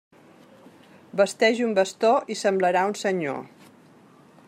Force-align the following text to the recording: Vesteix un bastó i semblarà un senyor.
Vesteix 1.21 1.61
un 1.67 1.77
bastó 1.81 2.13
i 2.35 2.39
semblarà 2.43 2.87
un 2.93 2.97
senyor. 3.05 3.41